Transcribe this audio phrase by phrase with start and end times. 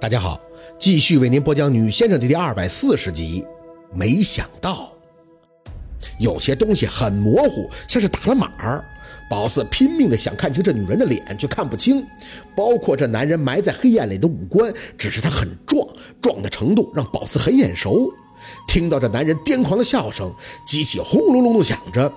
[0.00, 0.40] 大家好，
[0.78, 3.44] 继续为您播讲《女先生》的第二百四十集。
[3.94, 4.90] 没想到，
[6.18, 8.82] 有些东西很模糊，像是打了码儿。
[9.28, 12.02] 宝四拼命的想看清这女人的脸，却看不清，
[12.56, 14.72] 包括这男人埋在黑暗里的五官。
[14.96, 15.86] 只是他很壮，
[16.22, 18.10] 壮的程度让宝四很眼熟。
[18.66, 20.32] 听到这男人癫狂的笑声，
[20.64, 22.12] 机器轰隆隆的响着。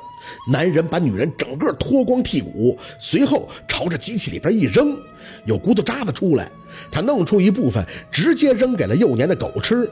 [0.48, 4.98] 男人把女人整个脱光剔骨，随后朝着机器里边一扔，
[5.46, 6.50] 有骨头渣子出来。
[6.90, 9.90] 他弄出一部分，直接扔给了幼年的狗吃。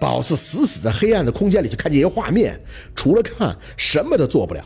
[0.00, 2.60] 宝四死死在黑暗的空间里，就看见一个画面，
[2.96, 4.64] 除了看，什么都做不了。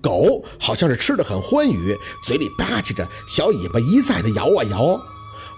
[0.00, 5.00] 狗好像是吃的很欢愉，嘴里吧唧着，小尾巴一再的摇啊摇。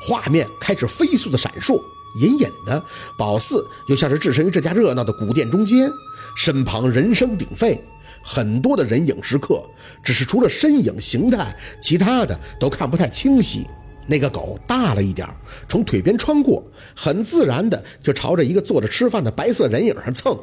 [0.00, 1.78] 画面开始飞速的闪烁，
[2.16, 2.82] 隐隐的，
[3.16, 5.90] 宝四又像是置身于这家热闹的古店中间，
[6.36, 7.80] 身旁人声鼎沸。
[8.22, 9.62] 很多的人影时刻，
[10.02, 13.66] 只是除了身影形态，其他的都看不太清晰。
[14.06, 15.28] 那个狗大了一点
[15.68, 16.62] 从腿边穿过，
[16.96, 20.36] 很自然的就朝着一个坐着吃饭的白色人影上蹭。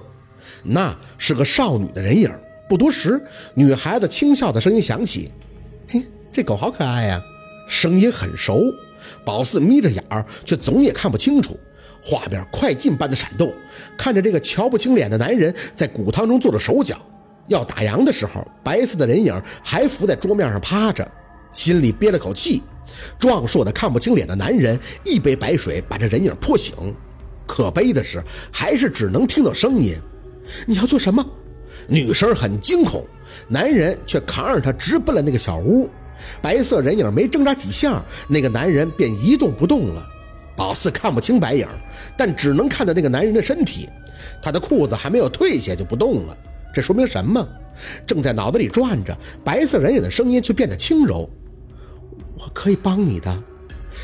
[0.64, 2.32] 那是个少女的人影。
[2.70, 3.22] 不多时，
[3.56, 5.32] 女孩子轻笑的声音响起
[5.90, 7.22] ：“嘿，这狗好可爱呀！”
[7.68, 8.62] 声音很熟。
[9.24, 11.60] 宝四眯着眼儿，却总也看不清楚。
[12.02, 13.54] 画面快进般的闪动，
[13.98, 16.98] 看着这个瞧不清脸的男人在骨汤中做着手脚。
[17.48, 21.08] 要打烊的时候，白色的人影还伏在桌面上趴着，
[21.52, 22.62] 心里憋了口气。
[23.20, 26.74] 壮硕的看不清脸的男人一杯白水把这人影泼醒，
[27.48, 29.96] 可悲的是，还是只能听到声音。
[30.68, 31.26] 你要做什么？
[31.88, 33.06] 女生很惊恐，
[33.48, 35.90] 男人却扛着她直奔了那个小屋。
[36.42, 40.06] 白色人影没挣扎几下，那个男人便一动不动了。
[40.56, 41.68] 宝四看不清白影，
[42.18, 43.90] 但只能看到那个男人的身体，
[44.42, 46.38] 他的裤子还没有褪下就不动了。
[46.74, 47.46] 这说明什么？
[48.08, 51.30] 正在脑子里转着，白色人影的声音却变得轻柔。
[52.38, 53.44] 我可以帮你的，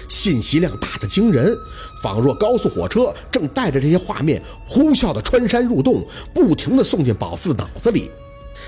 [0.10, 1.56] 信息量大的惊人，
[2.04, 8.12] 仿若高速火车正带着这些画面呼啸的穿山入洞，不停的送进宝四脑子里。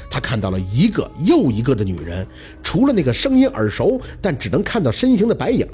[0.09, 2.27] 他看到了一个又一个的女人，
[2.61, 5.67] 除了那个声音耳熟但只能看到身形的白影，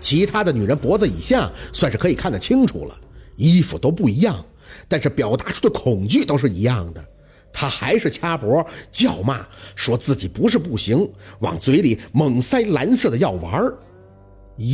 [0.00, 2.98] 其他的女人脖子以下算是可以看得清楚了。
[3.36, 4.44] 衣服都不一样，
[4.88, 7.04] 但是表达出的恐惧都是一样的。
[7.52, 11.10] 他还是掐脖叫骂，说自己不是不行，
[11.40, 13.62] 往嘴里猛塞蓝色的药丸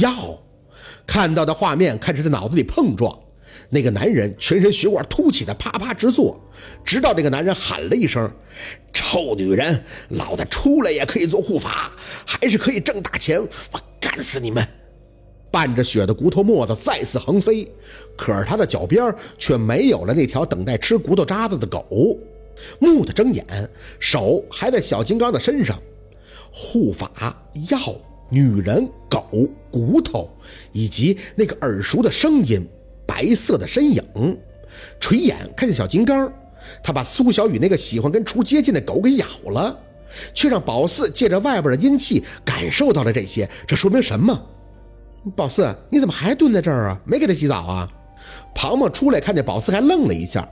[0.01, 0.41] 药，
[1.07, 3.17] 看到的画面开始在脑子里碰撞。
[3.71, 6.41] 那个男人全身血管凸起的啪啪直作，
[6.85, 8.31] 直到那个男人喊了一声
[8.93, 11.93] ：“臭女人，老子出来也可以做护法，
[12.27, 14.67] 还是可以挣大钱，我干死你们！”
[15.51, 17.67] 伴着血的骨头沫子再次横飞，
[18.17, 21.87] 可是他的脚边却没有了那条等待吃骨头渣子的狗。
[22.79, 23.45] 木的睁眼，
[23.99, 25.81] 手还在小金刚的身上。
[26.51, 27.11] 护法
[27.71, 27.79] 药、
[28.31, 29.27] 女人、狗、
[29.71, 30.31] 骨头，
[30.73, 32.67] 以及那个耳熟的声音、
[33.19, 34.01] 白色的身影。
[35.01, 36.33] 垂眼看见小金刚，
[36.85, 39.77] 他把苏小雨那个喜欢跟厨接近的狗给咬了，
[40.33, 43.49] 却让宝四借着外边的阴气感受到了这些。
[43.67, 44.41] 这说明什么？
[45.35, 47.01] 宝四，你怎么还蹲在这儿啊？
[47.05, 47.91] 没给他洗澡啊？
[48.55, 50.49] 庞庞出来看见宝四，还愣了一下。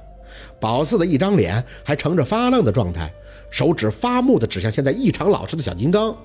[0.61, 3.13] 宝四的一张脸还呈着发愣的状态，
[3.49, 6.17] 手指发木的指向现在异常老实的小金刚。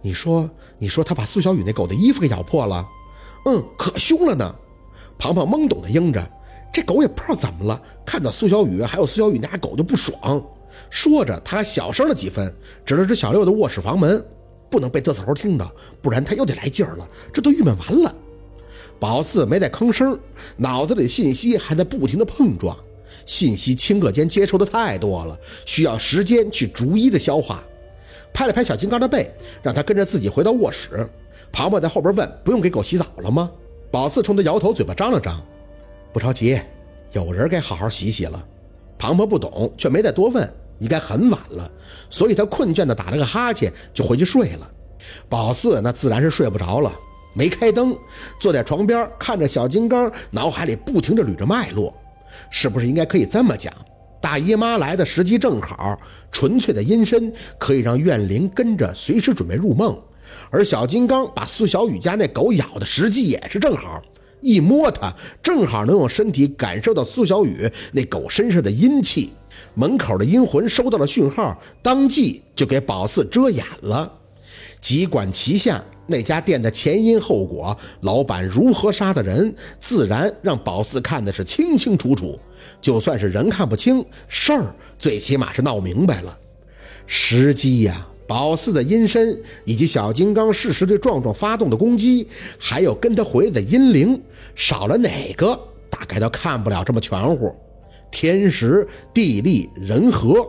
[0.00, 0.48] 你说，
[0.78, 2.86] 你说他把苏小雨那狗的衣服给咬破了？
[3.44, 4.54] 嗯，可凶了呢。
[5.26, 6.24] 庞庞懵懂的应着，
[6.72, 10.44] 这狗也不知道怎么了，看到苏小雨还有苏小雨那俩狗就不爽。
[10.90, 12.54] 说着，他还小声了几分，
[12.84, 14.24] 指了指小六的卧室房门，
[14.70, 17.08] 不能被嘚瑟猴听到，不然他又得来劲儿了。
[17.32, 18.14] 这都郁闷完了。
[19.00, 20.18] 宝四没再吭声，
[20.58, 22.76] 脑子里信息还在不停的碰撞。
[23.24, 27.64] 信息顷刻间接收的太多了，需要时间去逐一的消化。
[28.32, 29.28] 拍了拍小金刚的背，
[29.62, 31.08] 让他跟着自己回到卧室。
[31.50, 33.50] 庞庞在后边问：“不用给狗洗澡了吗？”
[33.90, 35.40] 宝四冲他摇头，嘴巴张了张
[36.12, 36.60] ：“不着急，
[37.12, 38.46] 有人该好好洗洗了。”
[38.98, 40.52] 庞庞不懂，却没再多问。
[40.78, 41.70] 应该很晚了，
[42.10, 44.70] 所以他困倦的打了个哈欠，就回去睡了。
[45.26, 46.92] 宝四那自然是睡不着了，
[47.34, 47.96] 没开灯，
[48.38, 51.94] 坐在床边看着小金刚，脑海里不停的捋着脉络。
[52.50, 53.72] 是不是应该可以这么讲？
[54.20, 55.98] 大姨妈来的时机正好，
[56.30, 59.98] 纯粹的阴身可以让怨灵跟着随时准备入梦，
[60.50, 64.02] 而小金刚把苏小雨家那狗咬的时机也是正好，
[64.40, 65.12] 一摸它
[65.42, 69.32] 正好能用身体感受到苏小雨那狗身上的阴气。
[69.74, 74.12] 门口的阴魂收到了讯号，当即就给宝四遮掩了，
[74.80, 75.82] 急管齐下。
[76.08, 82.38] 那家店的前因后果，老板如何杀的人，自然让宝四看的是清清楚楚。
[82.80, 86.38] 就算是人看不清，事儿最起码是闹明白了。
[87.06, 92.26] 时机呀，宝四的阴身，以及小金刚适时对壮壮发动的攻击，
[92.58, 94.20] 还有跟他回来的阴灵，
[94.54, 95.58] 少了哪个，
[95.88, 97.54] 大概都看不了这么全乎。
[98.10, 100.48] 天时地利人和，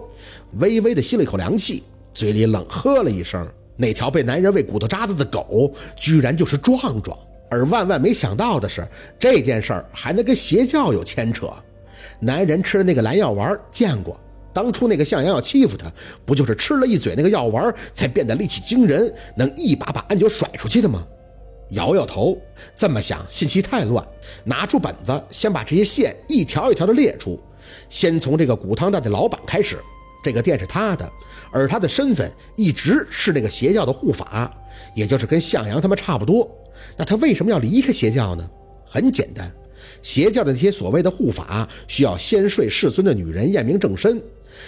[0.60, 1.84] 微微的吸了一口凉气，
[2.14, 3.48] 嘴里冷喝了一声。
[3.76, 7.18] 那条被男人喂骨头渣子的狗，居然就是壮壮。
[7.50, 8.88] 而万万没想到的是，
[9.20, 11.52] 这件事儿还能跟邪教有牵扯。
[12.20, 14.20] 男人吃的那个蓝药丸，见过。
[14.58, 15.86] 当初那个向阳要欺负他，
[16.26, 21.06] 不就是吃了一嘴那个药丸，才变得力气惊人，能一把把安九甩出去的吗？
[21.70, 22.36] 摇摇头，
[22.76, 24.04] 这么想信息太乱。
[24.46, 27.40] 拿出本子，先把这些线一条一条的列出。
[27.88, 29.78] 先从这个骨汤蛋的老板开始，
[30.24, 31.08] 这个店是他的，
[31.52, 34.52] 而他的身份一直是那个邪教的护法，
[34.96, 36.50] 也就是跟向阳他们差不多。
[36.98, 38.50] 那他为什么要离开邪教呢？
[38.90, 39.54] 很简单，
[40.02, 44.20] 邪教的那些所谓的护法需要先睡世尊的女人验明正身。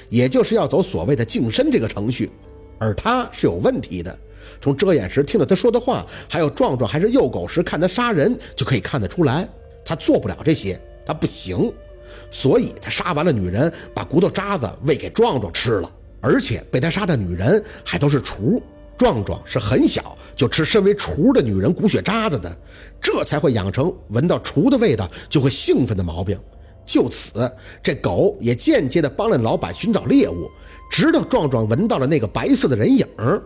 [0.10, 2.32] 也就是要走所谓的净身这个程序，
[2.78, 4.18] 而他是有问题的。
[4.62, 9.48] 从遮眼时听到他说的话，还有壮壮还是幼狗时看他杀人，就可以看得出来，
[9.86, 11.72] 他做不了这些，他不行。
[12.32, 18.62] 所以他杀完了女人，把骨头渣子喂给壮壮吃了，而且被他杀的女人还都是雏。
[18.98, 22.54] 壮壮是很小就吃身为雏的女人骨血渣子的，
[23.00, 26.38] 这才会养成闻到雏的味道就会兴奋的毛病。
[26.90, 27.52] 就此，
[27.84, 30.50] 这狗也间接的帮了老板寻找猎物，
[30.90, 33.40] 直到壮壮闻到了那个白色的人影儿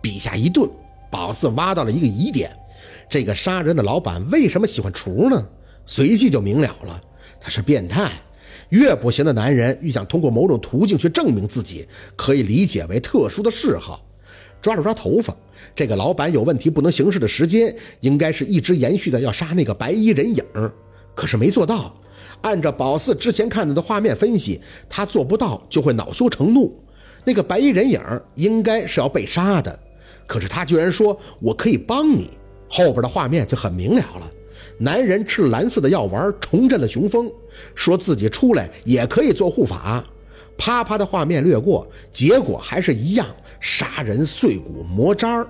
[0.00, 0.66] 笔下一顿，
[1.10, 2.50] 宝四挖到了一个疑点：
[3.10, 5.46] 这个杀人的老板为什么喜欢雏呢？
[5.84, 6.98] 随即就明了了，
[7.38, 8.10] 他是变态。
[8.70, 11.86] 越不行的男人越想通过某种途径去证明自己，
[12.16, 14.02] 可以理解为特殊的嗜好。
[14.62, 15.36] 抓了抓头发，
[15.74, 20.72] 这个老板有问题不能行事的时间，应该是一直延续的要杀那个白衣人影儿
[21.14, 21.94] 可是没做到。
[22.42, 26.76] 按照宝四之前看到的画面分析，他做不到就会恼羞成怒。
[27.24, 28.00] 那个白衣人影
[28.34, 29.78] 应该是要被杀的，
[30.26, 32.30] 可是他居然说我可以帮你。
[32.68, 34.30] 后边的画面就很明了了，
[34.78, 37.30] 男人吃了蓝色的药丸，重振了雄风，
[37.74, 40.04] 说自己出来也可以做护法。
[40.56, 43.26] 啪啪的画面掠过，结果还是一样，
[43.60, 45.46] 杀人碎骨磨渣儿。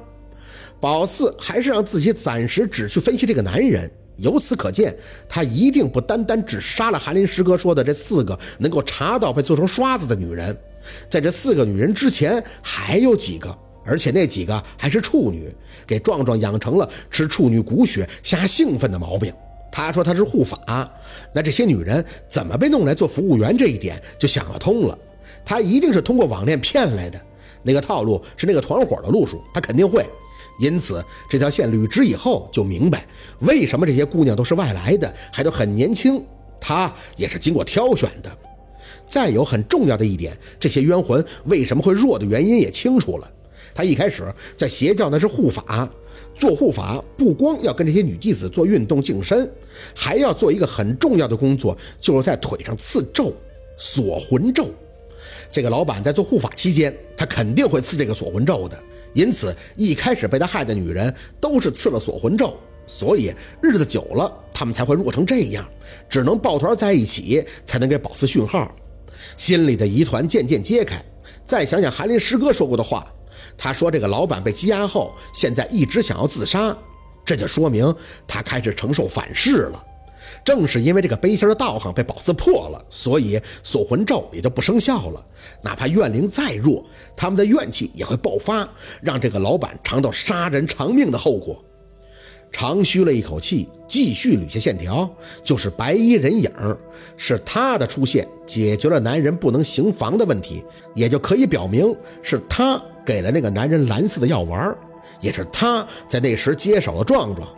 [0.81, 3.91] 宝四还是让自己暂时只去分析这个男人。
[4.17, 4.95] 由此可见，
[5.29, 10.57] 他一定不单单只杀了韩林师哥说的这四个能够查到被做成刷子的女人，
[11.09, 15.53] 在这四个女人之前还有几个，而且那几个还是处女，
[15.87, 19.33] 给壮壮养成了吃处女骨血瞎兴奋的毛病。
[19.71, 20.91] 他说他是护法，
[21.33, 23.57] 那这些女人怎么被弄来做服务员？
[23.57, 24.99] 这一点就想得通了，
[25.45, 27.19] 他一定是通过网恋骗来的。
[27.63, 30.05] 那个套路是那个团伙的路数，他肯定会。
[30.59, 33.07] 因此，这条线捋直以后，就明白
[33.41, 36.23] 为什么这些姑娘都是外来的，还都很年轻。
[36.61, 38.31] 他也是经过挑选的。
[39.07, 43.31] 再有很重要的一点，这些冤魂为什么会弱的原因也清楚了。
[43.75, 44.23] 他一开始
[44.57, 45.91] 在邪教那是护法，
[46.35, 49.51] 做护法不光要跟这些女弟子做运动净身，
[49.95, 53.35] 还要做一个很重要的工作，就是在腿上刺咒
[53.77, 54.69] 锁魂咒。
[55.51, 58.83] 这个老板在做护法期间，他肯定会刺这个锁魂咒的。
[59.13, 62.57] 因此，一开始被他害的女人都是刺了锁魂咒，
[62.87, 65.69] 所以日子久了，他们才会弱成这样，
[66.09, 68.75] 只能抱团在一起，才能给宝四讯号。
[69.37, 71.03] 心里的疑团渐渐揭开。
[71.45, 73.07] 再想想韩林师哥说过的话，
[73.57, 76.77] 他说这个老板被羁押后，现在一直想要自杀，
[77.25, 77.95] 这就说明
[78.27, 79.87] 他开始承受反噬了。
[80.45, 85.25] 正是因为这个背心的道行被宝四破了，所以锁魂咒也就不生效了。
[85.63, 86.85] 哪怕怨灵再弱，
[87.17, 88.69] 他们的怨气也会爆发，
[89.01, 91.63] 让这个老板尝到杀人偿命的后果。
[92.51, 95.11] 长吁了一口气，继续捋下线条，
[95.43, 96.51] 就是白衣人影，
[97.17, 100.63] 是他的出现解决了男人不能行房的问题，
[100.95, 104.77] 也就可以表明是他给了那个男人蓝色的药丸，
[105.23, 107.49] 也是他在那时接手了壮壮。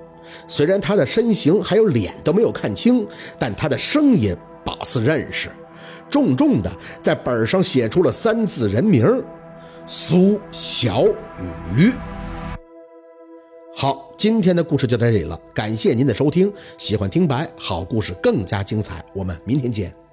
[0.47, 3.07] 虽然他的身形还有脸都没有看清，
[3.39, 5.51] 但他的声音宝四认识，
[6.11, 6.71] 重重的
[7.03, 9.25] 在本上写出了三字人名：
[9.87, 11.05] 苏小
[11.75, 11.93] 雨。
[13.77, 16.53] 好，今天的故事就到这里了，感谢您的收听。
[16.79, 20.04] 喜欢听白好故事更加精彩，我们明天见。